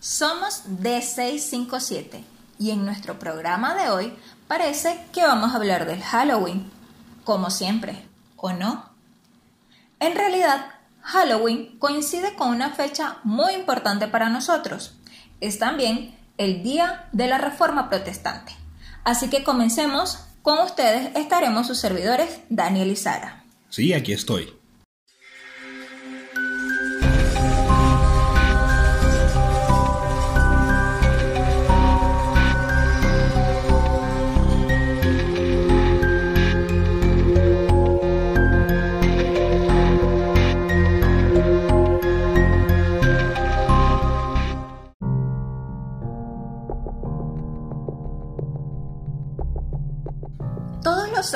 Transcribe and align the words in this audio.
Somos 0.00 0.62
D657 0.80 2.22
y 2.60 2.70
en 2.70 2.84
nuestro 2.84 3.18
programa 3.18 3.74
de 3.74 3.90
hoy 3.90 4.12
parece 4.46 4.96
que 5.12 5.22
vamos 5.22 5.50
a 5.52 5.56
hablar 5.56 5.86
del 5.86 6.00
Halloween, 6.00 6.70
como 7.24 7.50
siempre, 7.50 8.04
¿o 8.36 8.52
no? 8.52 8.88
En 9.98 10.14
realidad, 10.14 10.66
Halloween 11.02 11.80
coincide 11.80 12.36
con 12.36 12.50
una 12.50 12.70
fecha 12.70 13.18
muy 13.24 13.54
importante 13.54 14.06
para 14.06 14.28
nosotros. 14.28 14.94
Es 15.40 15.58
también 15.58 16.16
el 16.36 16.62
Día 16.62 17.08
de 17.10 17.26
la 17.26 17.38
Reforma 17.38 17.88
Protestante. 17.88 18.52
Así 19.02 19.28
que 19.28 19.42
comencemos. 19.42 20.20
Con 20.42 20.60
ustedes 20.60 21.10
estaremos 21.16 21.66
sus 21.66 21.78
servidores 21.78 22.38
Daniel 22.48 22.92
y 22.92 22.96
Sara. 22.96 23.44
Sí, 23.68 23.92
aquí 23.92 24.12
estoy. 24.12 24.57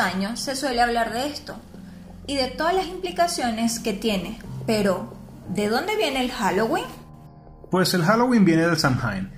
Años 0.02 0.40
se 0.40 0.56
suele 0.56 0.82
hablar 0.82 1.12
de 1.12 1.26
esto 1.26 1.56
y 2.26 2.36
de 2.36 2.48
todas 2.48 2.74
las 2.74 2.86
implicaciones 2.86 3.78
que 3.78 3.92
tiene, 3.92 4.38
pero 4.66 5.14
¿de 5.48 5.68
dónde 5.68 5.96
viene 5.96 6.24
el 6.24 6.30
Halloween? 6.30 6.84
Pues 7.70 7.94
el 7.94 8.04
Halloween 8.04 8.44
viene 8.44 8.66
del 8.66 8.78
Samhain, 8.78 9.30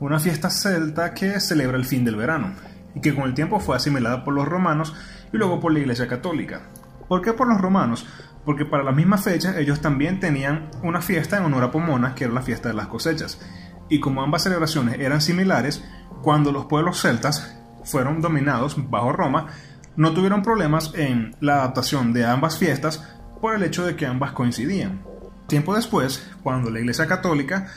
una 0.00 0.20
fiesta 0.20 0.50
celta 0.50 1.14
que 1.14 1.40
celebra 1.40 1.76
el 1.76 1.84
fin 1.84 2.04
del 2.04 2.16
verano 2.16 2.54
y 2.94 3.00
que 3.00 3.14
con 3.14 3.24
el 3.24 3.34
tiempo 3.34 3.58
fue 3.58 3.76
asimilada 3.76 4.24
por 4.24 4.34
los 4.34 4.46
romanos 4.46 4.94
y 5.32 5.36
luego 5.36 5.60
por 5.60 5.72
la 5.72 5.80
Iglesia 5.80 6.06
Católica. 6.06 6.62
¿Por 7.08 7.22
qué 7.22 7.32
por 7.32 7.48
los 7.48 7.60
romanos? 7.60 8.06
Porque 8.44 8.64
para 8.64 8.82
la 8.82 8.92
misma 8.92 9.18
fecha 9.18 9.58
ellos 9.58 9.80
también 9.80 10.20
tenían 10.20 10.70
una 10.82 11.00
fiesta 11.00 11.38
en 11.38 11.44
honor 11.44 11.64
a 11.64 11.70
Pomona, 11.70 12.14
que 12.14 12.24
era 12.24 12.32
la 12.32 12.42
fiesta 12.42 12.68
de 12.68 12.74
las 12.74 12.88
cosechas. 12.88 13.40
Y 13.88 14.00
como 14.00 14.22
ambas 14.22 14.42
celebraciones 14.42 14.98
eran 14.98 15.20
similares, 15.20 15.84
cuando 16.22 16.52
los 16.52 16.66
pueblos 16.66 17.00
celtas 17.00 17.56
fueron 17.84 18.20
dominados 18.20 18.76
bajo 18.90 19.12
Roma, 19.12 19.48
no 19.96 20.12
tuvieron 20.12 20.42
problemas 20.42 20.92
en 20.94 21.36
la 21.40 21.56
adaptación 21.56 22.12
de 22.12 22.24
ambas 22.24 22.58
fiestas 22.58 23.02
por 23.40 23.54
el 23.54 23.62
hecho 23.62 23.84
de 23.84 23.96
que 23.96 24.06
ambas 24.06 24.32
coincidían. 24.32 25.02
Tiempo 25.46 25.74
después, 25.74 26.26
cuando 26.42 26.70
la 26.70 26.80
Iglesia 26.80 27.06
Católica 27.06 27.68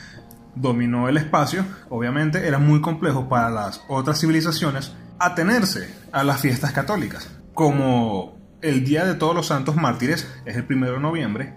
dominó 0.55 1.09
el 1.09 1.17
espacio, 1.17 1.65
obviamente 1.89 2.47
era 2.47 2.59
muy 2.59 2.81
complejo 2.81 3.27
para 3.27 3.49
las 3.49 3.81
otras 3.89 4.19
civilizaciones 4.19 4.93
atenerse 5.19 5.93
a 6.11 6.23
las 6.23 6.41
fiestas 6.41 6.71
católicas. 6.71 7.29
Como 7.53 8.37
el 8.61 8.85
Día 8.85 9.05
de 9.05 9.15
Todos 9.15 9.35
los 9.35 9.47
Santos 9.47 9.75
Mártires 9.75 10.27
es 10.45 10.55
el 10.55 10.65
1 10.69 10.91
de 10.91 10.99
noviembre 10.99 11.53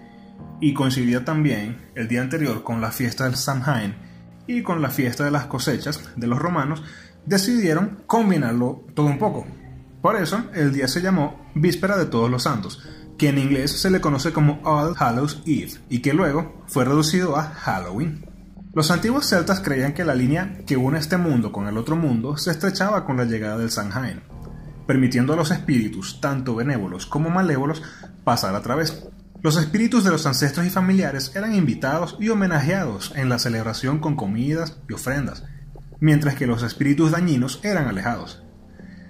y 0.61 0.75
coincidía 0.75 1.25
también 1.25 1.91
el 1.95 2.09
día 2.09 2.21
anterior 2.21 2.63
con 2.63 2.81
la 2.81 2.91
fiesta 2.91 3.25
del 3.25 3.37
Samhain 3.37 3.95
y 4.47 4.63
con 4.63 4.83
la 4.83 4.91
fiesta 4.91 5.25
de 5.25 5.31
las 5.31 5.47
cosechas 5.47 6.11
de 6.17 6.27
los 6.27 6.39
romanos, 6.39 6.83
decidieron 7.27 8.03
combinarlo 8.07 8.85
todo 8.95 9.07
un 9.07 9.19
poco. 9.19 9.47
Por 10.03 10.17
eso 10.17 10.45
el 10.55 10.73
día 10.73 10.87
se 10.87 11.03
llamó 11.03 11.51
Víspera 11.55 11.97
de 11.97 12.07
Todos 12.07 12.31
los 12.31 12.45
Santos, 12.45 12.83
que 13.19 13.29
en 13.29 13.39
inglés 13.39 13.73
se 13.73 13.91
le 13.91 14.01
conoce 14.01 14.33
como 14.33 14.61
All 14.63 14.95
Hallows 14.97 15.43
Eve 15.45 15.73
y 15.89 16.01
que 16.01 16.15
luego 16.15 16.63
fue 16.69 16.85
reducido 16.85 17.37
a 17.37 17.43
Halloween. 17.43 18.25
Los 18.75 18.93
antiguos 18.93 19.27
celtas 19.27 19.61
creían 19.61 19.95
que 19.95 20.05
la 20.05 20.15
línea 20.15 20.59
que 20.65 20.77
une 20.77 21.01
este 21.01 21.17
mundo 21.17 21.51
con 21.51 21.67
el 21.67 21.77
otro 21.77 21.97
mundo 21.97 22.37
se 22.37 22.53
estrechaba 22.53 23.05
con 23.05 23.17
la 23.17 23.25
llegada 23.25 23.59
del 23.59 23.73
Samhain, 23.73 24.21
permitiendo 24.87 25.33
a 25.33 25.37
los 25.37 25.51
espíritus, 25.51 26.21
tanto 26.21 26.55
benévolos 26.55 27.07
como 27.07 27.29
malévolos, 27.29 27.83
pasar 28.23 28.55
a 28.55 28.63
través. 28.63 29.09
Los 29.43 29.57
espíritus 29.57 30.05
de 30.05 30.11
los 30.11 30.27
ancestros 30.27 30.65
y 30.67 30.71
familiares 30.71 31.33
eran 31.35 31.55
invitados 31.55 32.17
y 32.21 32.29
homenajeados 32.29 33.13
en 33.17 33.29
la 33.29 33.41
celebración 33.41 33.99
con 33.99 34.15
comidas 34.15 34.79
y 34.89 34.93
ofrendas, 34.93 35.43
mientras 35.99 36.37
que 36.37 36.47
los 36.47 36.63
espíritus 36.63 37.11
dañinos 37.11 37.59
eran 37.65 37.89
alejados. 37.89 38.45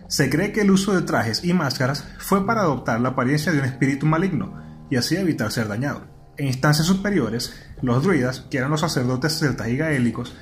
Se 0.09 0.31
cree 0.31 0.53
que 0.53 0.63
el 0.63 0.71
uso 0.71 0.95
de 0.95 1.03
trajes 1.03 1.45
y 1.45 1.53
máscaras 1.53 2.05
fue 2.19 2.47
para 2.47 2.63
adoptar 2.63 3.01
la 3.01 3.11
apariencia 3.11 3.53
de 3.53 3.59
un 3.59 3.67
espíritu 3.67 4.07
maligno 4.07 4.55
y 4.91 4.97
así 4.97 5.17
evitar 5.17 5.53
ser 5.53 5.69
dañado. 5.69 6.07
En 6.39 6.47
instancias 6.47 6.87
superiores, 6.87 7.55
los 7.83 8.03
druidas, 8.03 8.41
que 8.51 8.57
eran 8.57 8.71
los 8.71 8.81
sacerdotes 8.81 9.39
celtas 9.39 9.69
y 9.69 9.77
gaélicos, 9.77 10.35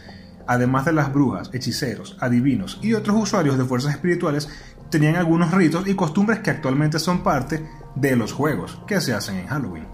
además 0.47 0.85
de 0.85 0.93
las 0.93 1.13
brujas, 1.13 1.51
hechiceros, 1.53 2.17
adivinos 2.21 2.79
y 2.81 2.95
otros 2.95 3.17
usuarios 3.21 3.59
de 3.59 3.65
fuerzas 3.65 3.95
espirituales, 3.95 4.49
tenían 4.89 5.17
algunos 5.17 5.51
ritos 5.53 5.89
y 5.89 5.95
costumbres 5.95 6.39
que 6.41 6.51
actualmente 6.51 7.01
son 7.01 7.25
parte 7.25 7.69
de 7.97 8.15
los 8.15 8.33
juegos 8.33 8.81
que 8.87 9.01
se 9.01 9.15
hacen 9.15 9.37
en 9.37 9.49
Halloween. 9.49 9.89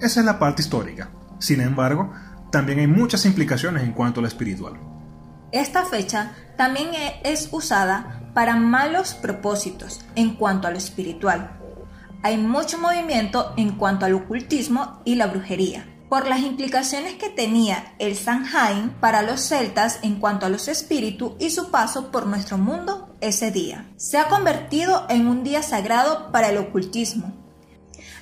Esa 0.00 0.20
es 0.20 0.26
la 0.26 0.38
parte 0.38 0.62
histórica. 0.62 1.10
Sin 1.40 1.60
embargo, 1.60 2.12
también 2.52 2.78
hay 2.78 2.86
muchas 2.86 3.26
implicaciones 3.26 3.82
en 3.82 3.92
cuanto 3.92 4.20
a 4.20 4.22
lo 4.22 4.28
espiritual. 4.28 4.74
Esta 5.50 5.84
fecha 5.84 6.32
también 6.56 6.94
e- 6.94 7.20
es 7.24 7.48
usada 7.52 8.17
para 8.38 8.54
malos 8.54 9.14
propósitos 9.14 10.02
en 10.14 10.36
cuanto 10.36 10.68
a 10.68 10.70
lo 10.70 10.78
espiritual. 10.78 11.58
Hay 12.22 12.36
mucho 12.36 12.78
movimiento 12.78 13.52
en 13.56 13.72
cuanto 13.72 14.06
al 14.06 14.14
ocultismo 14.14 15.02
y 15.04 15.16
la 15.16 15.26
brujería, 15.26 15.92
por 16.08 16.28
las 16.28 16.38
implicaciones 16.42 17.14
que 17.14 17.30
tenía 17.30 17.96
el 17.98 18.14
Samhain 18.14 18.90
para 19.00 19.22
los 19.22 19.40
celtas 19.40 19.98
en 20.02 20.20
cuanto 20.20 20.46
a 20.46 20.50
los 20.50 20.68
espíritus 20.68 21.32
y 21.40 21.50
su 21.50 21.72
paso 21.72 22.12
por 22.12 22.26
nuestro 22.26 22.58
mundo 22.58 23.16
ese 23.20 23.50
día. 23.50 23.90
Se 23.96 24.18
ha 24.18 24.28
convertido 24.28 25.06
en 25.08 25.26
un 25.26 25.42
día 25.42 25.64
sagrado 25.64 26.30
para 26.30 26.50
el 26.50 26.58
ocultismo, 26.58 27.34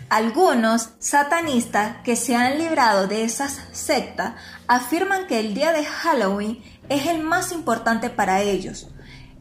algunos 0.09 0.91
satanistas 0.99 1.97
que 2.05 2.15
se 2.15 2.37
han 2.37 2.59
librado 2.59 3.07
de 3.09 3.25
esas 3.25 3.59
sectas 3.73 4.35
afirman 4.67 5.27
que 5.27 5.41
el 5.41 5.53
día 5.53 5.73
de 5.73 5.85
Halloween 5.85 6.63
es 6.89 7.07
el 7.07 7.23
más 7.23 7.51
importante 7.51 8.09
para 8.09 8.41
ellos. 8.41 8.89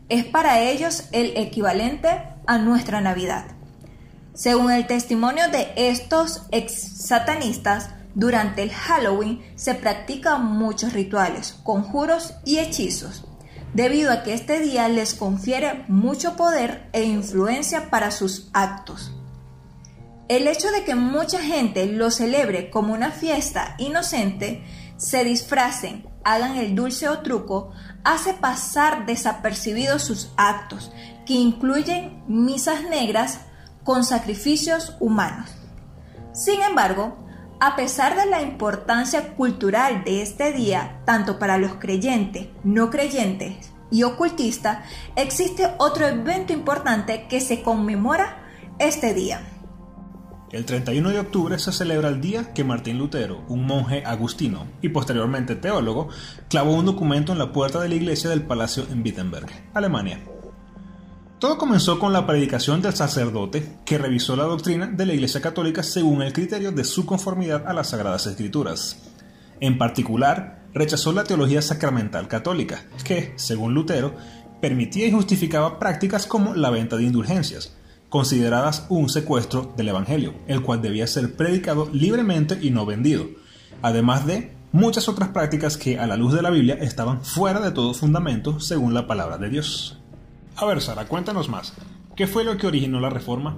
Es 0.07 0.23
para 0.23 0.61
ellos 0.61 1.05
el 1.13 1.35
equivalente 1.35 2.21
a 2.45 2.59
nuestra 2.59 3.01
Navidad. 3.01 3.45
Según 4.35 4.71
el 4.71 4.85
testimonio 4.85 5.47
de 5.49 5.71
estos 5.75 6.43
ex 6.51 6.73
satanistas, 7.07 7.89
durante 8.13 8.61
el 8.61 8.71
Halloween 8.71 9.41
se 9.55 9.73
practican 9.73 10.45
muchos 10.45 10.93
rituales, 10.93 11.59
conjuros 11.63 12.35
y 12.45 12.59
hechizos, 12.59 13.25
debido 13.73 14.11
a 14.11 14.21
que 14.21 14.33
este 14.33 14.59
día 14.59 14.87
les 14.89 15.15
confiere 15.15 15.85
mucho 15.87 16.35
poder 16.35 16.87
e 16.93 17.03
influencia 17.03 17.89
para 17.89 18.11
sus 18.11 18.49
actos. 18.53 19.11
El 20.27 20.47
hecho 20.47 20.69
de 20.71 20.83
que 20.83 20.95
mucha 20.95 21.39
gente 21.39 21.87
lo 21.87 22.11
celebre 22.11 22.69
como 22.69 22.93
una 22.93 23.11
fiesta 23.11 23.75
inocente, 23.79 24.63
se 24.97 25.23
disfracen, 25.23 26.07
hagan 26.23 26.57
el 26.57 26.73
dulce 26.73 27.09
o 27.09 27.19
truco, 27.19 27.71
hace 28.05 28.33
pasar 28.33 29.05
desapercibidos 29.05 30.03
sus 30.03 30.31
actos, 30.37 30.91
que 31.25 31.33
incluyen 31.33 32.23
misas 32.27 32.83
negras 32.83 33.41
con 33.83 34.05
sacrificios 34.05 34.95
humanos. 34.99 35.49
Sin 36.31 36.61
embargo, 36.61 37.17
a 37.59 37.75
pesar 37.75 38.15
de 38.15 38.25
la 38.25 38.41
importancia 38.41 39.35
cultural 39.35 40.03
de 40.03 40.21
este 40.21 40.51
día, 40.51 41.01
tanto 41.05 41.39
para 41.39 41.57
los 41.57 41.75
creyentes, 41.75 42.47
no 42.63 42.89
creyentes 42.89 43.71
y 43.89 44.03
ocultistas, 44.03 44.79
existe 45.15 45.73
otro 45.77 46.05
evento 46.05 46.53
importante 46.53 47.27
que 47.27 47.41
se 47.41 47.63
conmemora 47.63 48.43
este 48.77 49.13
día. 49.13 49.41
El 50.51 50.63
31 50.63 51.09
de 51.09 51.19
octubre 51.19 51.57
se 51.57 51.71
celebra 51.71 52.09
el 52.09 52.21
día 52.21 52.53
que 52.53 52.63
Martín 52.63 52.99
Lutero, 52.99 53.43
un 53.47 53.65
monje 53.65 54.03
agustino 54.05 54.67
y 54.81 54.89
posteriormente 54.89 55.55
teólogo, 55.55 56.09
clavó 56.49 56.75
un 56.75 56.85
documento 56.85 57.31
en 57.31 57.39
la 57.39 57.51
puerta 57.51 57.81
de 57.81 57.89
la 57.89 57.95
iglesia 57.95 58.29
del 58.29 58.43
palacio 58.43 58.85
en 58.91 59.01
Wittenberg, 59.01 59.47
Alemania. 59.73 60.23
Todo 61.39 61.57
comenzó 61.57 61.99
con 61.99 62.13
la 62.13 62.25
predicación 62.25 62.81
del 62.81 62.93
sacerdote 62.93 63.79
que 63.85 63.97
revisó 63.97 64.35
la 64.35 64.45
doctrina 64.45 64.87
de 64.87 65.05
la 65.05 65.13
Iglesia 65.13 65.41
Católica 65.41 65.83
según 65.83 66.21
el 66.21 66.31
criterio 66.31 66.71
de 66.71 66.85
su 66.85 67.05
conformidad 67.05 67.67
a 67.67 67.73
las 67.73 67.89
Sagradas 67.89 68.25
Escrituras. 68.25 69.11
En 69.59 69.77
particular, 69.77 70.63
rechazó 70.73 71.11
la 71.11 71.23
teología 71.23 71.61
sacramental 71.61 72.27
católica, 72.27 72.85
que, 73.03 73.33
según 73.35 73.73
Lutero, 73.73 74.15
permitía 74.61 75.07
y 75.07 75.11
justificaba 75.11 75.77
prácticas 75.77 76.25
como 76.25 76.55
la 76.55 76.69
venta 76.69 76.95
de 76.95 77.03
indulgencias, 77.03 77.74
consideradas 78.15 78.85
un 78.87 79.09
secuestro 79.09 79.73
del 79.75 79.89
Evangelio, 79.89 80.35
el 80.47 80.61
cual 80.61 80.81
debía 80.81 81.05
ser 81.05 81.35
predicado 81.35 81.89
libremente 81.91 82.57
y 82.61 82.69
no 82.69 82.85
vendido, 82.85 83.27
además 83.81 84.25
de 84.25 84.55
muchas 84.71 85.09
otras 85.09 85.31
prácticas 85.31 85.75
que 85.75 85.99
a 85.99 86.07
la 86.07 86.15
luz 86.15 86.33
de 86.33 86.41
la 86.41 86.49
Biblia 86.49 86.77
estaban 86.79 87.25
fuera 87.25 87.59
de 87.59 87.71
todo 87.71 87.93
fundamento 87.93 88.61
según 88.61 88.93
la 88.93 89.05
palabra 89.05 89.37
de 89.37 89.49
Dios. 89.49 89.99
A 90.55 90.63
ver, 90.63 90.79
Sara, 90.79 91.09
cuéntanos 91.09 91.49
más. 91.49 91.73
¿Qué 92.15 92.25
fue 92.25 92.45
lo 92.45 92.55
que 92.55 92.67
originó 92.67 93.01
la 93.01 93.09
reforma? 93.09 93.57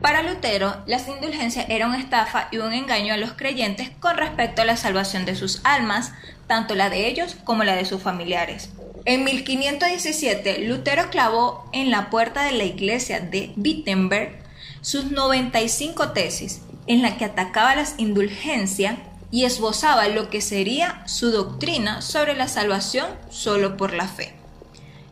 Para 0.00 0.22
Lutero, 0.22 0.74
las 0.86 1.06
indulgencias 1.06 1.66
eran 1.68 1.90
una 1.90 2.00
estafa 2.00 2.48
y 2.52 2.56
un 2.56 2.72
engaño 2.72 3.12
a 3.12 3.18
los 3.18 3.34
creyentes 3.34 3.90
con 4.00 4.16
respecto 4.16 4.62
a 4.62 4.64
la 4.64 4.78
salvación 4.78 5.26
de 5.26 5.34
sus 5.34 5.60
almas, 5.64 6.14
tanto 6.46 6.74
la 6.74 6.88
de 6.88 7.06
ellos 7.06 7.36
como 7.44 7.64
la 7.64 7.76
de 7.76 7.84
sus 7.84 8.00
familiares. 8.00 8.72
En 9.04 9.24
1517, 9.24 10.60
Lutero 10.60 11.10
clavó 11.10 11.68
en 11.72 11.90
la 11.90 12.08
puerta 12.08 12.44
de 12.44 12.52
la 12.52 12.64
iglesia 12.64 13.18
de 13.18 13.52
Wittenberg 13.56 14.38
sus 14.80 15.10
95 15.10 16.10
tesis, 16.10 16.62
en 16.86 17.02
la 17.02 17.16
que 17.16 17.24
atacaba 17.24 17.74
las 17.74 17.94
indulgencias 17.98 18.96
y 19.32 19.44
esbozaba 19.44 20.06
lo 20.06 20.30
que 20.30 20.40
sería 20.40 21.02
su 21.06 21.32
doctrina 21.32 22.00
sobre 22.00 22.34
la 22.34 22.46
salvación 22.46 23.08
solo 23.28 23.76
por 23.76 23.92
la 23.92 24.06
fe. 24.06 24.34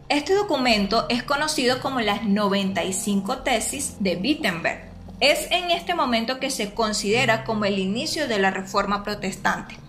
Este 0.08 0.34
documento 0.34 1.06
es 1.08 1.24
conocido 1.24 1.80
como 1.80 2.00
las 2.00 2.24
95 2.24 3.38
tesis 3.38 3.96
de 3.98 4.16
Wittenberg. 4.16 4.88
Es 5.18 5.50
en 5.50 5.70
este 5.70 5.94
momento 5.94 6.38
que 6.38 6.50
se 6.50 6.74
considera 6.74 7.44
como 7.44 7.64
el 7.64 7.78
inicio 7.78 8.28
de 8.28 8.38
la 8.38 8.50
Reforma 8.50 9.02
Protestante. 9.02 9.79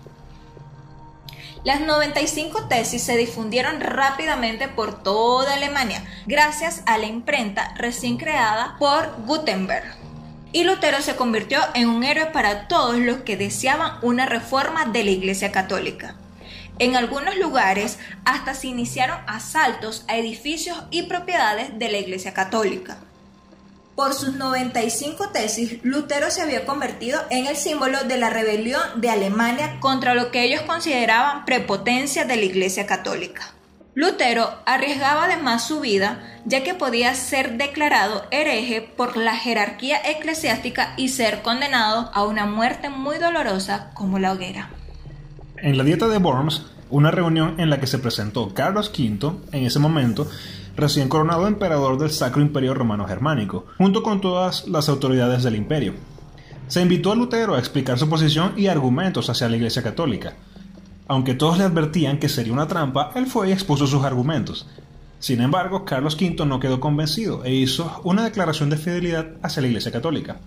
Las 1.63 1.81
95 1.81 2.68
tesis 2.68 3.04
se 3.04 3.16
difundieron 3.18 3.81
rápidamente 3.81 4.68
por 4.68 5.04
toda 5.04 5.54
Alemania 5.54 6.04
gracias 6.25 6.81
a 6.88 6.98
la 6.98 7.06
imprenta 7.06 7.75
recién 7.78 8.18
creada 8.18 8.78
por 8.80 9.16
Gutenberg 9.28 9.84
y 10.54 10.63
Lutero 10.63 11.02
se 11.02 11.16
convirtió 11.16 11.60
en 11.75 11.88
un 11.88 12.04
héroe 12.04 12.25
para 12.28 12.68
todos 12.68 12.98
los 12.98 13.18
que 13.18 13.38
deseaban 13.38 14.00
una 14.02 14.25
reforma 14.25 14.86
de 14.86 15.04
la 15.04 15.12
Iglesia 15.12 15.52
Católica. 15.52 16.16
En 16.80 16.96
algunos 16.96 17.38
lugares 17.38 18.00
hasta 18.25 18.56
se 18.56 18.68
iniciaron 18.68 19.19
asaltos 19.28 20.04
a 20.08 20.18
edificios 20.18 20.84
y 20.90 21.04
propiedades 21.04 21.78
de 21.78 21.90
la 21.90 22.00
Iglesia 22.00 22.34
Católica. 22.34 22.98
Por 23.95 24.13
sus 24.13 24.35
95 24.35 25.29
tesis, 25.29 25.79
Lutero 25.83 26.31
se 26.31 26.41
había 26.41 26.65
convertido 26.65 27.19
en 27.29 27.45
el 27.45 27.55
símbolo 27.55 28.03
de 28.05 28.17
la 28.17 28.29
rebelión 28.29 28.81
de 28.95 29.09
Alemania 29.09 29.79
contra 29.79 30.15
lo 30.15 30.31
que 30.31 30.43
ellos 30.43 30.61
consideraban 30.61 31.45
prepotencia 31.45 32.25
de 32.25 32.38
la 32.38 32.45
Iglesia 32.45 32.88
Católica. 32.88 33.53
Lutero 33.93 34.49
arriesgaba 34.65 35.25
además 35.25 35.67
su 35.67 35.81
vida, 35.81 36.23
ya 36.45 36.63
que 36.63 36.73
podía 36.73 37.13
ser 37.13 37.57
declarado 37.57 38.23
hereje 38.31 38.81
por 38.81 39.17
la 39.17 39.35
jerarquía 39.35 39.97
eclesiástica 40.05 40.93
y 40.95 41.09
ser 41.09 41.41
condenado 41.41 42.09
a 42.13 42.23
una 42.23 42.45
muerte 42.45 42.89
muy 42.89 43.17
dolorosa 43.17 43.91
como 43.93 44.17
la 44.17 44.31
hoguera. 44.31 44.69
En 45.57 45.77
la 45.77 45.83
dieta 45.83 46.07
de 46.07 46.17
Worms, 46.17 46.65
una 46.89 47.11
reunión 47.11 47.59
en 47.59 47.69
la 47.69 47.81
que 47.81 47.88
se 47.88 47.99
presentó 47.99 48.53
Carlos 48.53 48.91
V, 48.97 49.33
en 49.51 49.65
ese 49.65 49.79
momento, 49.79 50.29
recién 50.75 51.09
coronado 51.09 51.47
emperador 51.47 51.97
del 51.97 52.12
Sacro 52.12 52.41
Imperio 52.41 52.73
Romano 52.73 53.06
Germánico, 53.06 53.65
junto 53.77 54.03
con 54.03 54.21
todas 54.21 54.68
las 54.68 54.89
autoridades 54.89 55.44
del 55.44 55.56
imperio. 55.56 55.94
Se 56.68 56.81
invitó 56.81 57.12
a 57.12 57.15
Lutero 57.15 57.56
a 57.56 57.59
explicar 57.59 58.00
su 58.00 58.07
posición 58.07 58.53
y 58.57 58.68
argumentos 58.68 59.29
hacia 59.29 59.50
la 59.50 59.57
Iglesia 59.57 59.83
Católica, 59.83 60.33
aunque 61.12 61.33
todos 61.33 61.57
le 61.57 61.65
advertían 61.65 62.19
que 62.19 62.29
sería 62.29 62.53
una 62.53 62.69
trampa, 62.69 63.12
él 63.15 63.27
fue 63.27 63.50
y 63.50 63.51
expuso 63.51 63.85
sus 63.85 64.06
argumentos. 64.06 64.65
Sin 65.19 65.41
embargo, 65.41 65.83
Carlos 65.83 66.15
V 66.15 66.45
no 66.45 66.62
quedó 66.62 66.79
convencido 66.79 67.44
e 67.44 67.53
hizo 67.53 68.00
una 68.06 68.24
declaración 68.24 68.69
de 68.69 68.77
fidelidad 68.77 69.27
hacia 69.44 69.62
la 69.62 69.67
Iglesia 69.67 69.91
Católica. 69.91 70.38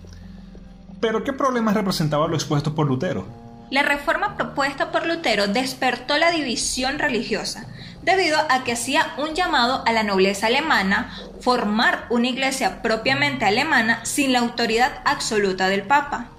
Pero, 0.99 1.23
¿qué 1.23 1.33
problemas 1.33 1.75
representaba 1.75 2.27
lo 2.27 2.33
expuesto 2.33 2.73
por 2.73 2.87
Lutero? 2.87 3.27
La 3.69 3.83
reforma 3.83 4.35
propuesta 4.35 4.91
por 4.91 5.05
Lutero 5.05 5.47
despertó 5.47 6.17
la 6.17 6.31
división 6.31 6.97
religiosa, 6.97 7.67
debido 8.05 8.37
a 8.49 8.63
que 8.63 8.73
hacía 8.73 9.13
un 9.17 9.33
llamado 9.33 9.83
a 9.85 9.91
la 9.91 10.03
nobleza 10.03 10.47
alemana 10.47 11.11
formar 11.41 12.05
una 12.09 12.27
iglesia 12.27 12.81
propiamente 12.81 13.45
alemana 13.45 13.99
sin 14.05 14.31
la 14.31 14.39
autoridad 14.39 15.01
absoluta 15.05 15.67
del 15.67 15.81
Papa. 15.81 16.29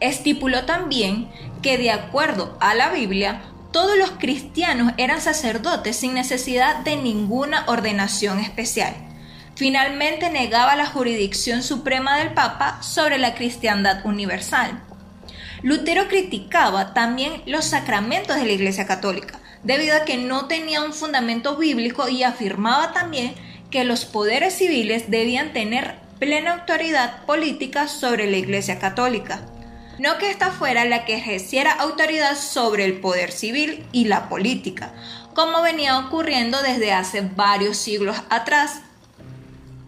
Estipuló 0.00 0.64
también 0.64 1.30
que 1.62 1.78
de 1.78 1.90
acuerdo 1.90 2.56
a 2.60 2.74
la 2.74 2.88
Biblia, 2.88 3.42
todos 3.70 3.98
los 3.98 4.12
cristianos 4.12 4.92
eran 4.96 5.20
sacerdotes 5.20 5.96
sin 5.96 6.14
necesidad 6.14 6.76
de 6.78 6.96
ninguna 6.96 7.64
ordenación 7.66 8.38
especial. 8.38 8.94
Finalmente 9.56 10.30
negaba 10.30 10.74
la 10.74 10.86
jurisdicción 10.86 11.62
suprema 11.62 12.16
del 12.18 12.32
Papa 12.32 12.82
sobre 12.82 13.18
la 13.18 13.34
cristiandad 13.34 14.04
universal. 14.04 14.82
Lutero 15.62 16.08
criticaba 16.08 16.92
también 16.92 17.42
los 17.46 17.64
sacramentos 17.64 18.36
de 18.36 18.44
la 18.44 18.52
Iglesia 18.52 18.86
Católica, 18.86 19.40
debido 19.64 19.96
a 19.96 20.04
que 20.04 20.16
no 20.16 20.46
tenía 20.46 20.82
un 20.82 20.92
fundamento 20.92 21.56
bíblico 21.56 22.08
y 22.08 22.22
afirmaba 22.22 22.92
también 22.92 23.34
que 23.70 23.84
los 23.84 24.04
poderes 24.04 24.54
civiles 24.54 25.10
debían 25.10 25.52
tener 25.52 25.96
plena 26.18 26.52
autoridad 26.52 27.24
política 27.26 27.88
sobre 27.88 28.30
la 28.30 28.36
Iglesia 28.36 28.78
Católica 28.78 29.42
no 29.98 30.18
que 30.18 30.30
ésta 30.30 30.50
fuera 30.50 30.84
la 30.84 31.04
que 31.04 31.16
ejerciera 31.16 31.72
autoridad 31.72 32.36
sobre 32.36 32.84
el 32.84 33.00
poder 33.00 33.30
civil 33.30 33.86
y 33.92 34.06
la 34.06 34.28
política, 34.28 34.92
como 35.34 35.62
venía 35.62 35.98
ocurriendo 35.98 36.62
desde 36.62 36.92
hace 36.92 37.20
varios 37.20 37.76
siglos 37.76 38.16
atrás. 38.30 38.80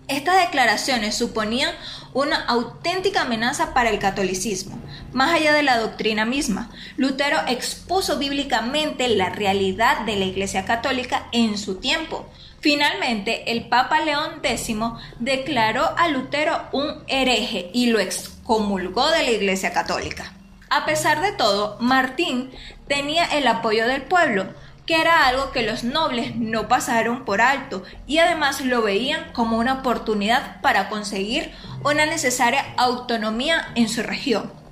Estas 0.08 0.38
declaraciones 0.38 1.16
suponían 1.16 1.74
una 2.12 2.36
auténtica 2.44 3.22
amenaza 3.22 3.74
para 3.74 3.90
el 3.90 3.98
catolicismo, 3.98 4.78
más 5.16 5.32
allá 5.32 5.54
de 5.54 5.62
la 5.62 5.78
doctrina 5.78 6.26
misma. 6.26 6.68
Lutero 6.98 7.38
expuso 7.48 8.18
bíblicamente 8.18 9.08
la 9.08 9.30
realidad 9.30 10.00
de 10.04 10.14
la 10.16 10.26
Iglesia 10.26 10.66
Católica 10.66 11.28
en 11.32 11.56
su 11.56 11.76
tiempo. 11.76 12.28
Finalmente, 12.60 13.50
el 13.50 13.66
Papa 13.66 14.00
León 14.00 14.40
X 14.42 14.76
declaró 15.18 15.88
a 15.96 16.08
Lutero 16.08 16.68
un 16.72 17.02
hereje 17.06 17.70
y 17.72 17.86
lo 17.86 17.98
excomulgó 17.98 19.08
de 19.08 19.22
la 19.22 19.30
Iglesia 19.30 19.72
Católica. 19.72 20.34
A 20.68 20.84
pesar 20.84 21.22
de 21.22 21.32
todo, 21.32 21.78
Martín 21.80 22.50
tenía 22.86 23.24
el 23.24 23.46
apoyo 23.46 23.86
del 23.86 24.02
pueblo, 24.02 24.44
que 24.84 25.00
era 25.00 25.26
algo 25.26 25.50
que 25.50 25.62
los 25.62 25.82
nobles 25.82 26.36
no 26.36 26.68
pasaron 26.68 27.24
por 27.24 27.40
alto 27.40 27.84
y 28.06 28.18
además 28.18 28.60
lo 28.60 28.82
veían 28.82 29.32
como 29.32 29.56
una 29.56 29.80
oportunidad 29.80 30.60
para 30.60 30.90
conseguir 30.90 31.54
una 31.82 32.04
necesaria 32.04 32.66
autonomía 32.76 33.72
en 33.76 33.88
su 33.88 34.02
región. 34.02 34.65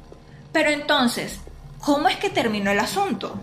Pero 0.54 0.70
entonces, 0.70 1.40
¿cómo 1.80 2.08
es 2.08 2.16
que 2.16 2.30
terminó 2.30 2.70
el 2.70 2.78
asunto? 2.78 3.34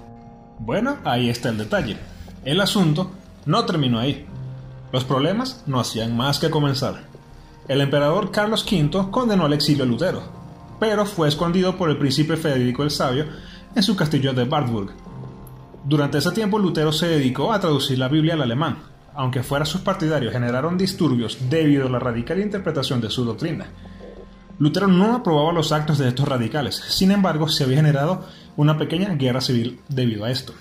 Bueno, 0.59 0.97
ahí 1.03 1.29
está 1.29 1.49
el 1.49 1.57
detalle. 1.57 1.97
El 2.45 2.61
asunto 2.61 3.11
no 3.45 3.65
terminó 3.65 3.99
ahí. 3.99 4.25
Los 4.93 5.03
problemas 5.03 5.61
no 5.67 5.81
hacían 5.81 6.15
más 6.15 6.39
que 6.39 6.49
comenzar. 6.49 7.03
El 7.67 7.81
emperador 7.81 8.31
Carlos 8.31 8.65
V 8.65 9.11
condenó 9.11 9.43
al 9.43 9.51
exilio 9.51 9.83
a 9.83 9.87
Lutero, 9.87 10.23
pero 10.79 11.05
fue 11.05 11.27
escondido 11.27 11.75
por 11.77 11.89
el 11.89 11.97
príncipe 11.97 12.37
Federico 12.37 12.81
el 12.81 12.91
Sabio 12.91 13.25
en 13.75 13.83
su 13.83 13.97
castillo 13.97 14.31
de 14.31 14.45
Wartburg. 14.45 14.93
Durante 15.83 16.19
ese 16.19 16.31
tiempo 16.31 16.59
Lutero 16.59 16.93
se 16.93 17.07
dedicó 17.07 17.51
a 17.51 17.59
traducir 17.59 17.99
la 17.99 18.07
Biblia 18.07 18.35
al 18.35 18.43
alemán, 18.43 18.77
aunque 19.13 19.43
fuera 19.43 19.65
sus 19.65 19.81
partidarios 19.81 20.31
generaron 20.31 20.77
disturbios 20.77 21.37
debido 21.49 21.87
a 21.87 21.89
la 21.89 21.99
radical 21.99 22.39
interpretación 22.39 23.01
de 23.01 23.09
su 23.09 23.25
doctrina. 23.25 23.67
Lutero 24.61 24.87
no 24.87 25.15
aprobaba 25.15 25.51
los 25.51 25.71
actos 25.71 25.97
de 25.97 26.07
estos 26.07 26.27
radicales, 26.27 26.75
sin 26.75 27.09
embargo 27.09 27.49
se 27.49 27.63
había 27.63 27.77
generado 27.77 28.27
una 28.55 28.77
pequeña 28.77 29.15
guerra 29.15 29.41
civil 29.41 29.79
debido 29.89 30.23
a 30.23 30.29
esto. 30.29 30.53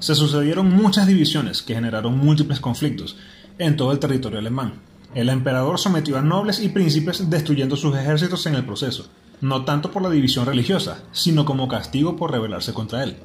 Se 0.00 0.16
sucedieron 0.16 0.74
muchas 0.74 1.06
divisiones 1.06 1.62
que 1.62 1.76
generaron 1.76 2.18
múltiples 2.18 2.58
conflictos 2.58 3.16
en 3.58 3.76
todo 3.76 3.92
el 3.92 4.00
territorio 4.00 4.40
alemán. 4.40 4.80
El 5.14 5.28
emperador 5.28 5.78
sometió 5.78 6.18
a 6.18 6.22
nobles 6.22 6.58
y 6.58 6.68
príncipes 6.68 7.30
destruyendo 7.30 7.76
sus 7.76 7.96
ejércitos 7.96 8.44
en 8.46 8.56
el 8.56 8.64
proceso, 8.64 9.06
no 9.40 9.64
tanto 9.64 9.92
por 9.92 10.02
la 10.02 10.10
división 10.10 10.44
religiosa, 10.44 11.04
sino 11.12 11.44
como 11.44 11.68
castigo 11.68 12.16
por 12.16 12.32
rebelarse 12.32 12.74
contra 12.74 13.04
él. 13.04 13.18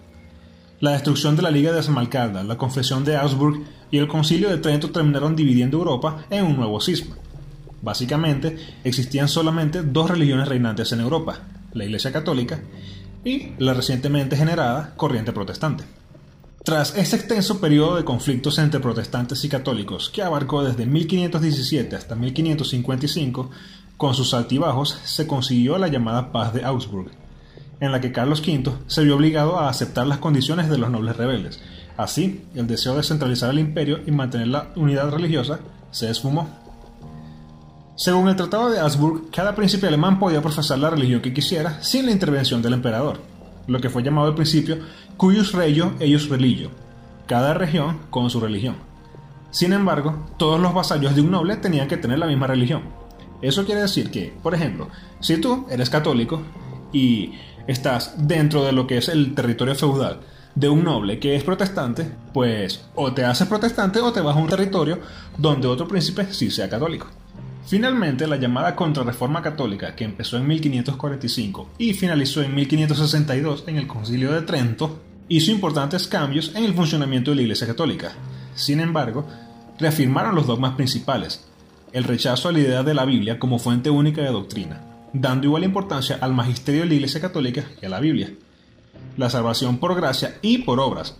La 0.80 0.92
destrucción 0.92 1.36
de 1.36 1.42
la 1.42 1.50
Liga 1.50 1.72
de 1.72 1.80
Esmalcalda, 1.80 2.44
la 2.44 2.60
Confesión 2.60 3.04
de 3.04 3.18
Augsburg 3.18 3.64
y 3.90 3.98
el 3.98 4.08
Concilio 4.08 4.50
de 4.50 4.60
Trento 4.60 4.92
terminaron 4.92 5.36
dividiendo 5.36 5.78
Europa 5.78 6.28
en 6.30 6.46
un 6.46 6.56
nuevo 6.56 6.80
cisma. 6.80 7.16
Básicamente, 7.82 8.58
existían 8.84 9.28
solamente 9.28 9.82
dos 9.82 10.10
religiones 10.10 10.48
reinantes 10.48 10.92
en 10.92 11.02
Europa, 11.02 11.40
la 11.74 11.86
Iglesia 11.86 12.12
Católica 12.12 12.60
y 13.24 13.54
la 13.58 13.74
recientemente 13.74 14.36
generada 14.36 14.94
corriente 14.96 15.32
protestante. 15.32 15.84
Tras 16.64 16.96
ese 16.96 17.16
extenso 17.16 17.60
periodo 17.60 17.96
de 17.96 18.04
conflictos 18.04 18.60
entre 18.60 18.80
protestantes 18.80 19.44
y 19.44 19.50
católicos, 19.50 20.12
que 20.14 20.22
abarcó 20.22 20.64
desde 20.64 20.86
1517 20.86 21.96
hasta 21.96 22.16
1555, 22.16 23.50
con 23.98 24.14
sus 24.14 24.36
altibajos 24.36 25.00
se 25.04 25.26
consiguió 25.26 25.80
la 25.80 25.88
llamada 25.88 26.32
Paz 26.32 26.54
de 26.54 26.64
Augsburg, 26.64 27.10
en 27.80 27.92
la 27.92 28.00
que 28.00 28.12
Carlos 28.12 28.42
V 28.42 28.72
se 28.86 29.04
vio 29.04 29.16
obligado 29.16 29.58
a 29.58 29.70
aceptar 29.70 30.06
las 30.06 30.20
condiciones 30.20 30.70
de 30.70 30.78
los 30.78 30.92
nobles 30.92 31.18
rebeldes. 31.18 31.60
Así, 31.98 32.46
el 32.54 32.68
deseo 32.68 32.96
de 32.96 33.04
centralizar 33.04 33.50
el 33.50 33.60
imperio 33.60 34.00
y 34.06 34.12
mantener 34.12 34.48
la 34.48 34.72
unidad 34.76 35.10
religiosa 35.10 35.60
se 35.90 36.12
esfumó. 36.12 36.61
Según 38.01 38.29
el 38.29 38.36
Tratado 38.36 38.72
de 38.72 38.79
Augsburg, 38.79 39.29
cada 39.29 39.53
príncipe 39.53 39.86
alemán 39.86 40.17
podía 40.17 40.41
profesar 40.41 40.79
la 40.79 40.89
religión 40.89 41.22
que 41.22 41.36
quisiera 41.36 41.84
sin 41.84 42.08
la 42.08 42.12
intervención 42.12 42.60
del 42.60 42.74
emperador, 42.74 43.20
lo 43.67 43.79
que 43.79 43.91
fue 43.91 44.01
llamado 44.01 44.29
al 44.29 44.34
principio 44.34 44.79
cuius 45.17 45.51
regio 45.51 45.93
eius 46.00 46.27
religio, 46.27 46.72
cada 47.27 47.53
región 47.53 48.00
con 48.10 48.31
su 48.31 48.39
religión. 48.39 48.77
Sin 49.51 49.72
embargo, 49.72 50.25
todos 50.38 50.60
los 50.60 50.74
vasallos 50.74 51.13
de 51.13 51.22
un 51.22 51.29
noble 51.29 51.58
tenían 51.58 51.88
que 51.88 51.98
tener 51.98 52.17
la 52.17 52.25
misma 52.25 52.48
religión. 52.48 52.81
Eso 53.39 53.65
quiere 53.65 53.81
decir 53.81 54.10
que, 54.10 54.34
por 54.41 54.55
ejemplo, 54.55 54.88
si 55.20 55.38
tú 55.38 55.67
eres 55.70 55.91
católico 55.91 56.41
y 56.91 57.34
estás 57.67 58.15
dentro 58.17 58.63
de 58.63 58.72
lo 58.72 58.88
que 58.88 58.98
es 58.98 59.10
el 59.10 59.36
territorio 59.36 59.75
feudal 59.75 60.22
de 60.55 60.70
un 60.70 60.84
noble 60.84 61.20
que 61.20 61.36
es 61.36 61.43
protestante, 61.43 62.12
pues 62.34 62.84
o 62.96 63.13
te 63.13 63.25
haces 63.25 63.48
protestante 63.48 64.00
o 64.00 64.12
te 64.12 64.22
vas 64.22 64.36
a 64.36 64.39
un 64.39 64.50
territorio 64.50 64.98
donde 65.38 65.67
otro 65.67 65.88
príncipe 65.88 66.34
sí 66.34 66.50
sea 66.50 66.67
católico. 66.67 67.05
Finalmente, 67.65 68.27
la 68.27 68.38
llamada 68.38 68.75
Contrarreforma 68.75 69.41
Católica, 69.41 69.96
que 69.96 70.03
empezó 70.03 70.38
en 70.38 70.48
1545 70.48 71.70
y 71.77 71.94
finalizó 71.94 72.41
en 72.41 72.56
1562 72.56 73.65
en 73.68 73.77
el 73.77 73.88
Concilio 73.88 74.32
de 74.34 74.41
Trento, 74.41 75.00
hizo 75.30 75.51
importantes 75.51 76.08
cambios 76.08 76.53
en 76.56 76.65
el 76.65 76.74
funcionamiento 76.74 77.32
de 77.32 77.36
la 77.38 77.44
Iglesia 77.44 77.68
Católica. 77.68 78.12
Sin 78.56 78.80
embargo, 78.80 79.25
reafirmaron 79.80 80.36
los 80.36 80.48
dogmas 80.48 80.75
principales, 80.75 81.46
el 81.94 82.03
rechazo 82.03 82.50
a 82.50 82.51
la 82.51 82.60
idea 82.60 82.84
de 82.84 82.94
la 82.94 83.06
Biblia 83.06 83.39
como 83.39 83.60
fuente 83.60 83.89
única 83.89 84.22
de 84.22 84.32
doctrina, 84.32 84.82
dando 85.13 85.48
igual 85.48 85.63
importancia 85.63 86.18
al 86.20 86.34
magisterio 86.34 86.82
de 86.82 86.88
la 86.88 86.94
Iglesia 86.96 87.22
Católica 87.22 87.63
que 87.80 87.86
a 87.86 87.89
la 87.89 88.00
Biblia, 88.00 88.34
la 89.18 89.30
salvación 89.30 89.77
por 89.77 89.96
gracia 89.96 90.38
y 90.41 90.60
por 90.60 90.80
obras, 90.80 91.15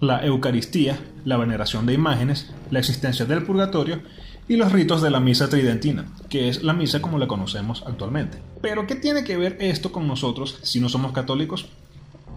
la 0.00 0.24
Eucaristía, 0.24 0.98
la 1.24 1.36
veneración 1.36 1.86
de 1.86 1.94
imágenes, 1.94 2.50
la 2.70 2.78
existencia 2.78 3.24
del 3.26 3.42
purgatorio 3.42 4.02
y 4.50 4.56
los 4.56 4.72
ritos 4.72 5.00
de 5.00 5.10
la 5.10 5.20
misa 5.20 5.48
tridentina, 5.48 6.06
que 6.28 6.48
es 6.48 6.64
la 6.64 6.72
misa 6.72 7.00
como 7.00 7.18
la 7.18 7.28
conocemos 7.28 7.84
actualmente. 7.86 8.38
Pero 8.60 8.84
¿qué 8.84 8.96
tiene 8.96 9.22
que 9.22 9.36
ver 9.36 9.56
esto 9.60 9.92
con 9.92 10.08
nosotros 10.08 10.58
si 10.62 10.80
no 10.80 10.88
somos 10.88 11.12
católicos? 11.12 11.68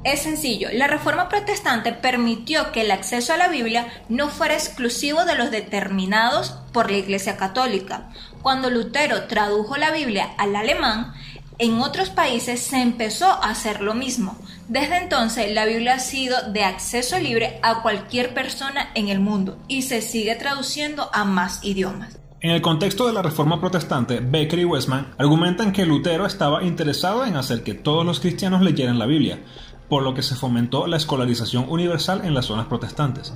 Es 0.03 0.19
sencillo, 0.21 0.67
la 0.73 0.85
Reforma 0.85 1.27
Protestante 1.27 1.91
permitió 1.91 2.71
que 2.71 2.81
el 2.81 2.91
acceso 2.91 3.33
a 3.33 3.37
la 3.37 3.47
Biblia 3.47 3.87
no 4.09 4.29
fuera 4.29 4.53
exclusivo 4.53 5.25
de 5.25 5.33
los 5.33 5.49
determinados 5.49 6.51
por 6.71 6.91
la 6.91 6.99
Iglesia 6.99 7.35
Católica. 7.35 8.11
Cuando 8.43 8.69
Lutero 8.69 9.23
tradujo 9.23 9.75
la 9.77 9.89
Biblia 9.89 10.35
al 10.37 10.55
alemán, 10.55 11.13
en 11.59 11.79
otros 11.81 12.09
países 12.09 12.61
se 12.61 12.81
empezó 12.81 13.25
a 13.25 13.49
hacer 13.49 13.81
lo 13.81 13.93
mismo. 13.93 14.37
Desde 14.67 14.97
entonces 14.97 15.53
la 15.53 15.65
Biblia 15.65 15.95
ha 15.95 15.99
sido 15.99 16.35
de 16.51 16.63
acceso 16.63 17.19
libre 17.19 17.59
a 17.61 17.81
cualquier 17.81 18.33
persona 18.33 18.89
en 18.95 19.09
el 19.09 19.19
mundo 19.19 19.57
y 19.67 19.83
se 19.83 20.01
sigue 20.01 20.35
traduciendo 20.35 21.09
a 21.13 21.25
más 21.25 21.63
idiomas. 21.63 22.19
En 22.41 22.51
el 22.51 22.61
contexto 22.61 23.07
de 23.07 23.13
la 23.13 23.21
Reforma 23.21 23.61
Protestante, 23.61 24.19
Becker 24.19 24.59
y 24.59 24.65
Westman 24.65 25.13
argumentan 25.17 25.71
que 25.71 25.85
Lutero 25.85 26.25
estaba 26.25 26.63
interesado 26.63 27.25
en 27.25 27.37
hacer 27.37 27.63
que 27.63 27.73
todos 27.73 28.05
los 28.05 28.19
cristianos 28.19 28.61
leyeran 28.61 28.99
la 28.99 29.05
Biblia, 29.05 29.39
por 29.87 30.03
lo 30.03 30.13
que 30.13 30.23
se 30.23 30.35
fomentó 30.35 30.85
la 30.87 30.97
escolarización 30.97 31.67
universal 31.69 32.21
en 32.25 32.33
las 32.33 32.47
zonas 32.47 32.65
protestantes. 32.65 33.33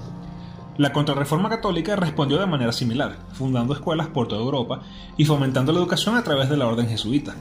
La 0.77 0.91
Contrarreforma 0.91 1.49
Católica 1.49 1.95
respondió 1.95 2.37
de 2.37 2.47
manera 2.47 2.71
similar, 2.71 3.17
fundando 3.31 3.73
escuelas 3.73 4.07
por 4.07 4.27
toda 4.27 4.41
Europa 4.41 4.81
y 5.15 5.25
fomentando 5.25 5.71
la 5.71 5.79
educación 5.79 6.17
a 6.17 6.23
través 6.23 6.49
de 6.49 6.57
la 6.57 6.67
orden 6.67 6.87
jesuita. 6.87 7.35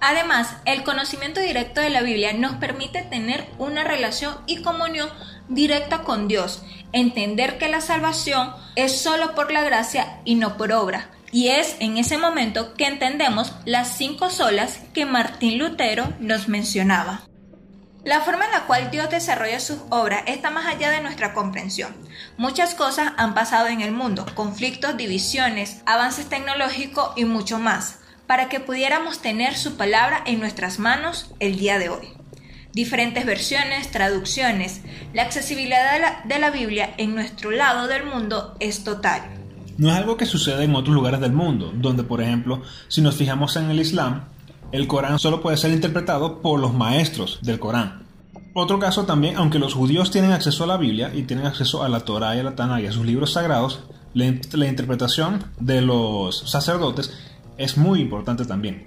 Además, 0.00 0.56
el 0.64 0.84
conocimiento 0.84 1.40
directo 1.40 1.80
de 1.80 1.90
la 1.90 2.02
Biblia 2.02 2.32
nos 2.32 2.56
permite 2.56 3.02
tener 3.02 3.46
una 3.58 3.84
relación 3.84 4.36
y 4.46 4.62
comunión 4.62 5.08
directa 5.48 6.02
con 6.02 6.28
Dios, 6.28 6.62
entender 6.92 7.58
que 7.58 7.68
la 7.68 7.80
salvación 7.80 8.52
es 8.74 9.00
solo 9.00 9.34
por 9.34 9.52
la 9.52 9.62
gracia 9.62 10.20
y 10.24 10.34
no 10.34 10.56
por 10.56 10.72
obra. 10.72 11.10
Y 11.32 11.48
es 11.48 11.76
en 11.80 11.98
ese 11.98 12.18
momento 12.18 12.74
que 12.74 12.86
entendemos 12.86 13.52
las 13.64 13.96
cinco 13.96 14.30
solas 14.30 14.78
que 14.94 15.06
Martín 15.06 15.58
Lutero 15.58 16.12
nos 16.20 16.48
mencionaba. 16.48 17.22
La 18.04 18.20
forma 18.20 18.44
en 18.44 18.52
la 18.52 18.66
cual 18.66 18.92
Dios 18.92 19.10
desarrolla 19.10 19.58
sus 19.58 19.78
obras 19.90 20.22
está 20.26 20.50
más 20.50 20.66
allá 20.66 20.90
de 20.90 21.00
nuestra 21.00 21.34
comprensión. 21.34 21.92
Muchas 22.36 22.76
cosas 22.76 23.12
han 23.16 23.34
pasado 23.34 23.66
en 23.66 23.80
el 23.80 23.90
mundo, 23.90 24.24
conflictos, 24.34 24.96
divisiones, 24.96 25.82
avances 25.86 26.28
tecnológicos 26.28 27.10
y 27.16 27.24
mucho 27.24 27.58
más, 27.58 27.98
para 28.26 28.48
que 28.48 28.60
pudiéramos 28.60 29.20
tener 29.20 29.56
su 29.56 29.76
palabra 29.76 30.22
en 30.26 30.40
nuestras 30.40 30.78
manos 30.78 31.30
el 31.40 31.58
día 31.58 31.78
de 31.78 31.88
hoy. 31.88 32.08
Diferentes 32.72 33.24
versiones, 33.24 33.90
traducciones, 33.90 34.82
la 35.14 35.22
accesibilidad 35.22 36.24
de 36.24 36.38
la, 36.38 36.50
Biblia 36.50 36.92
en 36.98 37.14
nuestro 37.14 37.50
lado 37.50 37.86
del 37.86 38.04
mundo 38.04 38.54
es 38.60 38.84
total. 38.84 39.22
No 39.78 39.90
es 39.90 39.96
algo 39.96 40.16
que 40.16 40.26
sucede 40.26 40.64
en 40.64 40.74
otros 40.74 40.94
lugares 40.94 41.20
del 41.20 41.32
mundo, 41.32 41.72
donde 41.74 42.02
por 42.02 42.20
ejemplo, 42.20 42.62
si 42.88 43.00
nos 43.00 43.16
fijamos 43.16 43.56
en 43.56 43.70
el 43.70 43.80
Islam, 43.80 44.24
el 44.72 44.86
Corán 44.86 45.18
solo 45.18 45.40
puede 45.40 45.56
ser 45.56 45.70
interpretado 45.70 46.42
por 46.42 46.60
los 46.60 46.74
maestros 46.74 47.38
del 47.42 47.58
Corán. 47.58 48.04
Otro 48.52 48.78
caso 48.78 49.04
también, 49.04 49.36
aunque 49.36 49.58
los 49.58 49.74
judíos 49.74 50.10
tienen 50.10 50.32
acceso 50.32 50.64
a 50.64 50.66
la 50.66 50.76
Biblia 50.76 51.12
y 51.14 51.22
tienen 51.22 51.46
acceso 51.46 51.82
a 51.82 51.88
la 51.88 52.00
Torah 52.00 52.36
y 52.36 52.40
a 52.40 52.42
la 52.42 52.56
Tanakh 52.56 52.82
y 52.82 52.86
a 52.86 52.92
sus 52.92 53.04
libros 53.06 53.32
sagrados, 53.32 53.80
la, 54.12 54.34
la 54.52 54.66
interpretación 54.66 55.44
de 55.60 55.82
los 55.82 56.50
sacerdotes 56.50 57.12
es 57.58 57.76
muy 57.76 58.00
importante 58.00 58.44
también. 58.44 58.86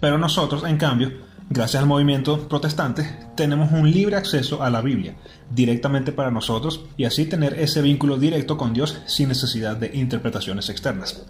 Pero 0.00 0.18
nosotros, 0.18 0.64
en 0.64 0.78
cambio, 0.78 1.12
gracias 1.48 1.82
al 1.82 1.88
movimiento 1.88 2.48
protestante, 2.48 3.18
tenemos 3.36 3.72
un 3.72 3.90
libre 3.90 4.16
acceso 4.16 4.62
a 4.62 4.70
la 4.70 4.80
Biblia 4.80 5.14
directamente 5.50 6.12
para 6.12 6.30
nosotros 6.30 6.84
y 6.96 7.04
así 7.04 7.26
tener 7.26 7.58
ese 7.58 7.82
vínculo 7.82 8.16
directo 8.16 8.56
con 8.56 8.72
Dios 8.72 9.00
sin 9.06 9.28
necesidad 9.28 9.76
de 9.76 9.90
interpretaciones 9.94 10.68
externas. 10.68 11.24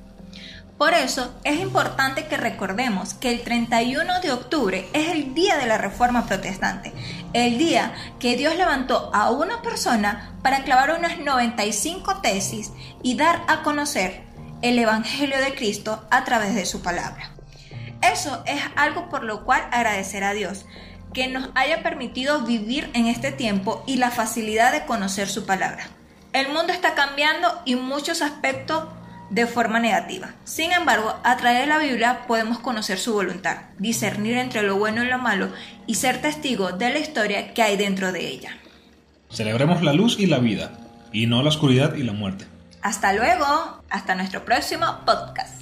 Por 0.80 0.94
eso 0.94 1.34
es 1.44 1.60
importante 1.60 2.26
que 2.26 2.38
recordemos 2.38 3.12
que 3.12 3.30
el 3.30 3.42
31 3.42 4.22
de 4.22 4.32
octubre 4.32 4.88
es 4.94 5.08
el 5.08 5.34
día 5.34 5.58
de 5.58 5.66
la 5.66 5.76
Reforma 5.76 6.24
Protestante, 6.24 6.94
el 7.34 7.58
día 7.58 7.92
que 8.18 8.34
Dios 8.34 8.56
levantó 8.56 9.10
a 9.12 9.30
una 9.30 9.60
persona 9.60 10.32
para 10.40 10.64
clavar 10.64 10.98
unas 10.98 11.18
95 11.18 12.22
tesis 12.22 12.72
y 13.02 13.14
dar 13.14 13.42
a 13.46 13.62
conocer 13.62 14.22
el 14.62 14.78
Evangelio 14.78 15.38
de 15.38 15.54
Cristo 15.54 16.04
a 16.10 16.24
través 16.24 16.54
de 16.54 16.66
su 16.66 16.82
palabra. 16.82 17.30
Eso 18.02 18.42
es 18.46 18.60
algo 18.76 19.08
por 19.08 19.24
lo 19.24 19.44
cual 19.44 19.62
agradecer 19.72 20.24
a 20.24 20.34
Dios, 20.34 20.66
que 21.12 21.28
nos 21.28 21.48
haya 21.54 21.82
permitido 21.82 22.42
vivir 22.42 22.90
en 22.94 23.06
este 23.06 23.32
tiempo 23.32 23.82
y 23.86 23.96
la 23.96 24.10
facilidad 24.10 24.72
de 24.72 24.84
conocer 24.86 25.28
su 25.28 25.44
palabra. 25.44 25.88
El 26.32 26.48
mundo 26.48 26.72
está 26.72 26.94
cambiando 26.94 27.48
y 27.64 27.74
muchos 27.74 28.22
aspectos 28.22 28.84
de 29.30 29.46
forma 29.46 29.80
negativa. 29.80 30.34
Sin 30.44 30.72
embargo, 30.72 31.14
a 31.24 31.36
través 31.36 31.60
de 31.60 31.66
la 31.66 31.78
Biblia 31.78 32.20
podemos 32.26 32.58
conocer 32.58 32.98
su 32.98 33.12
voluntad, 33.12 33.58
discernir 33.78 34.36
entre 34.36 34.62
lo 34.62 34.76
bueno 34.76 35.02
y 35.02 35.08
lo 35.08 35.18
malo 35.18 35.50
y 35.86 35.94
ser 35.94 36.20
testigos 36.20 36.78
de 36.78 36.90
la 36.90 36.98
historia 36.98 37.54
que 37.54 37.62
hay 37.62 37.76
dentro 37.76 38.12
de 38.12 38.28
ella. 38.28 38.56
Celebremos 39.30 39.82
la 39.82 39.92
luz 39.92 40.18
y 40.18 40.26
la 40.26 40.38
vida, 40.38 40.72
y 41.12 41.26
no 41.26 41.42
la 41.42 41.48
oscuridad 41.48 41.94
y 41.94 42.02
la 42.02 42.12
muerte. 42.12 42.46
Hasta 42.82 43.12
luego, 43.12 43.82
hasta 43.90 44.14
nuestro 44.14 44.44
próximo 44.44 44.86
podcast. 45.04 45.59